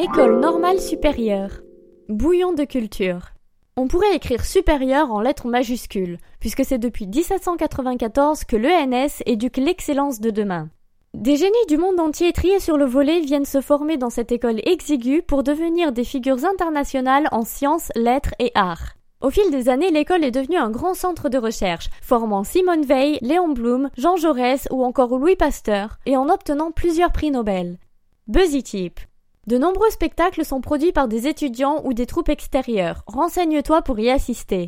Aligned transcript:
École 0.00 0.38
normale 0.38 0.78
supérieure. 0.78 1.50
Bouillon 2.08 2.52
de 2.52 2.62
culture. 2.62 3.30
On 3.76 3.88
pourrait 3.88 4.14
écrire 4.14 4.44
supérieur 4.44 5.10
en 5.10 5.20
lettres 5.20 5.48
majuscules, 5.48 6.18
puisque 6.38 6.64
c'est 6.64 6.78
depuis 6.78 7.08
1794 7.08 8.44
que 8.44 8.54
l'ENS 8.54 9.24
éduque 9.26 9.56
l'excellence 9.56 10.20
de 10.20 10.30
demain. 10.30 10.68
Des 11.14 11.34
génies 11.34 11.66
du 11.66 11.78
monde 11.78 11.98
entier 11.98 12.32
triés 12.32 12.60
sur 12.60 12.76
le 12.76 12.84
volet 12.84 13.18
viennent 13.18 13.44
se 13.44 13.60
former 13.60 13.96
dans 13.96 14.08
cette 14.08 14.30
école 14.30 14.60
exiguë 14.68 15.22
pour 15.22 15.42
devenir 15.42 15.90
des 15.90 16.04
figures 16.04 16.44
internationales 16.44 17.26
en 17.32 17.42
sciences, 17.42 17.90
lettres 17.96 18.36
et 18.38 18.52
arts. 18.54 18.94
Au 19.20 19.30
fil 19.30 19.50
des 19.50 19.68
années, 19.68 19.90
l'école 19.90 20.22
est 20.22 20.30
devenue 20.30 20.58
un 20.58 20.70
grand 20.70 20.94
centre 20.94 21.28
de 21.28 21.38
recherche, 21.38 21.90
formant 22.02 22.44
Simone 22.44 22.84
Veil, 22.84 23.18
Léon 23.20 23.48
Blum, 23.48 23.90
Jean 23.98 24.14
Jaurès 24.14 24.68
ou 24.70 24.84
encore 24.84 25.18
Louis 25.18 25.34
Pasteur, 25.34 25.98
et 26.06 26.16
en 26.16 26.28
obtenant 26.28 26.70
plusieurs 26.70 27.10
prix 27.10 27.32
Nobel. 27.32 27.78
Buzzy 28.28 28.62
Tip. 28.62 29.00
De 29.48 29.56
nombreux 29.56 29.88
spectacles 29.88 30.44
sont 30.44 30.60
produits 30.60 30.92
par 30.92 31.08
des 31.08 31.26
étudiants 31.26 31.80
ou 31.84 31.94
des 31.94 32.04
troupes 32.04 32.28
extérieures. 32.28 33.02
Renseigne-toi 33.06 33.80
pour 33.80 33.98
y 33.98 34.10
assister. 34.10 34.66